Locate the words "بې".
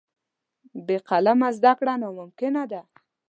0.85-0.97